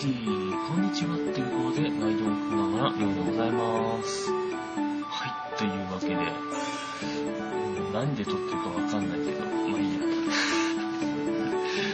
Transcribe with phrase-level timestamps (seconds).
[0.00, 4.30] ティこんにちはっていうことで、毎度おくながら、ようでございます。
[4.32, 10.00] はい、というわけで、うん何で撮ってるかわかんないけど、まあいいや。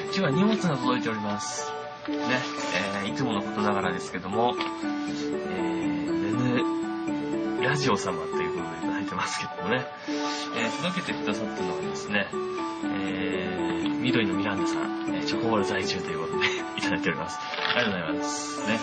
[0.04, 1.72] 今日は荷物が届いております。
[2.08, 2.14] ね、
[3.02, 6.62] えー、いつものことながらですけども、えー、ね
[7.59, 9.84] ぬ、ラジオ様ということでいただいてますけどもね、
[10.56, 12.28] えー、届けてくださったのはですね、
[12.84, 16.47] えー、緑のミランダさん、えーチョコボール在中ということで
[16.78, 17.41] いただいております。
[17.74, 18.69] ありがとうございます。
[18.69, 18.80] ね。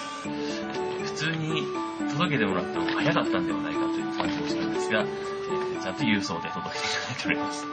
[1.05, 1.63] 普通に
[2.11, 7.65] 届けてもらった方が早かったんではないかという感じもするんですが、えーちゃんと郵送で届けていただいております。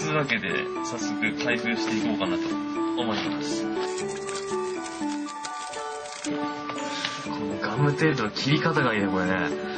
[0.00, 0.48] というわけで、
[0.84, 3.66] 早速開封していこうかなと思います。
[7.24, 9.73] このガムテープの切り方がいいね、これね。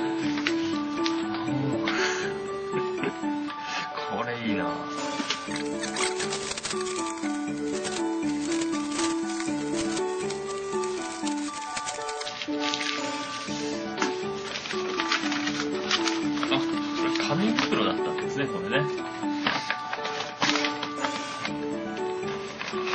[17.29, 18.77] 紙袋だったんですね、これね。
[18.79, 18.89] なん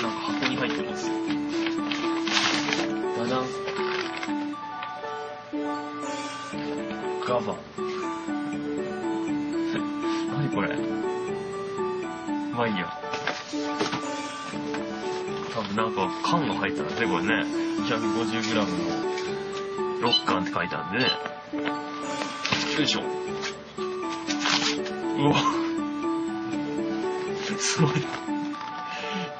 [0.02, 1.12] か箱に入ってます。
[3.18, 3.46] だだん。
[7.28, 7.52] ガバ。
[10.32, 10.78] 何これ
[12.54, 12.88] まあいいや。
[15.54, 17.44] 多分なんか缶が入ったんですね、これね。
[17.82, 18.66] 250g の
[20.10, 21.12] 6缶って書いてあるんでね。
[22.78, 23.02] よいしょ。
[25.22, 25.36] うわ。
[27.60, 27.92] すごい。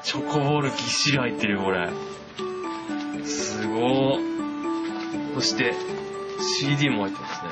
[0.02, 1.90] チョコボールぎっしり入ってるよ、これ。
[3.24, 4.18] すご。
[5.34, 5.74] そして、
[6.40, 7.50] CD も入ってますね。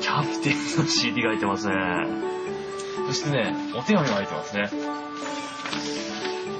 [0.00, 1.74] キャプテンの CD が入ってますね。
[3.08, 4.70] そしてね、お手紙も入ってますね。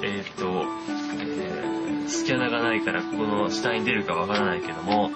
[0.03, 0.65] えーっと、
[1.19, 1.71] えー
[2.11, 5.11] スキャナがないからここの下に出るかわからないけども、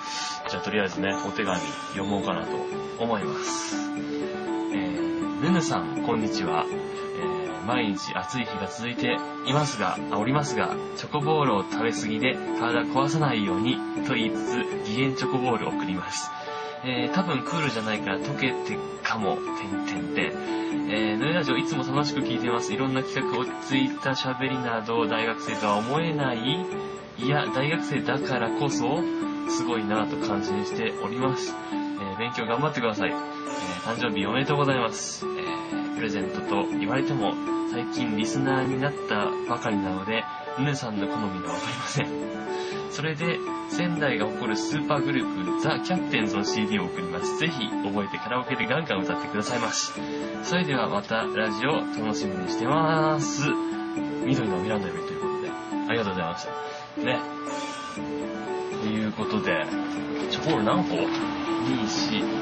[0.55, 2.55] じゃあとりあえずね、お手紙読もうかなと
[2.97, 3.75] 思います。
[3.75, 6.65] えー、ぬぬさん、こんにちは。
[6.65, 9.17] えー毎日暑い日が続いて
[9.47, 16.29] いますが、おりますが、チョコボールを食べ過ぎで体壊さないようにと言いつつ、義援チョコボールを送ります。
[16.83, 20.91] えー、多分クールじゃないから溶けてかも、てんてんてん。
[20.91, 22.71] えー、ヌラジオいつも楽しく聞いています。
[22.71, 26.65] いろんな企画、落ち着いた喋りなど、大学生とは思えない、
[27.17, 28.99] いや、大学生だからこそ、
[29.49, 31.53] すごいなぁと感心しております。
[31.71, 31.85] えー
[32.17, 33.11] 勉強頑張ってください。
[33.11, 33.17] えー
[33.83, 35.25] 誕生日おめでとうございます。
[35.25, 37.33] えープレゼントと言われても、
[37.71, 40.23] 最近リスナーになったばかりなので、
[40.59, 42.07] ヌネさんの好みがわかりません。
[42.91, 43.39] それで、
[43.69, 47.37] 仙台が誇るスーパーグループ、ザ・キャプテンズの CD を送ります。
[47.39, 49.91] ぜひ、覚えてカラオケでガンガン歌ってくださいまし。
[50.43, 53.49] それではまたラジオ楽しみにしてまーす。
[54.25, 55.49] 緑のミランダよりということで、
[55.89, 57.01] ありがとうございました。
[57.01, 58.24] ね。
[59.15, 59.65] ということで、
[60.29, 61.07] チョコール何個 ?2、4、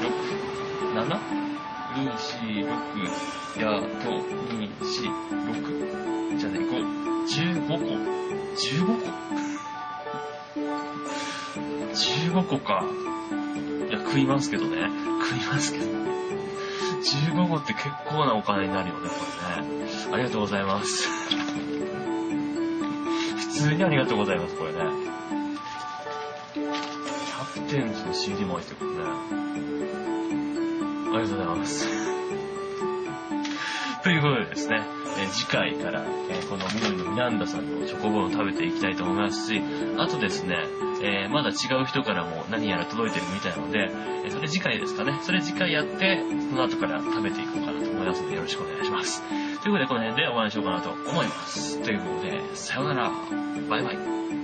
[0.00, 0.10] 6、
[0.92, 1.06] 7?
[1.94, 2.66] 2、4、
[3.56, 5.12] 6、やっと、2、4、
[6.32, 6.68] 6、じゃね、5、
[7.26, 7.74] 15個
[8.56, 9.06] ?15 個
[11.92, 12.84] ?15 個か。
[13.88, 14.90] いや、食いますけどね。
[15.22, 15.84] 食いますけど。
[15.84, 19.14] 15個って結構なお金になるよね、こ
[19.56, 19.68] れね。
[20.12, 21.08] ありがとうございます。
[23.36, 25.13] 普通にありがとうございます、これね。
[27.34, 29.00] キャプテンズの CD も入ってくるね。
[29.02, 29.06] あ
[31.16, 31.88] りがとうございます。
[34.04, 34.84] ということでですね、
[35.18, 39.60] え次回から、えーこの緑のミランダさんのチョコボールを食べていきたいと思いますし、
[39.98, 40.64] あとですね、
[41.02, 41.52] えーまだ違
[41.82, 43.90] う人からも何やら届いてるみたいなので、
[44.24, 45.18] えそれ次回ですかね。
[45.22, 49.24] それ次回やって、その後から食べていこうかなと思いますのでよろしくお願いします。
[49.62, 51.82] ということでこの辺でお会いしようかなと思います。
[51.82, 53.10] ということで、さようなら。
[53.68, 54.43] バイバイ。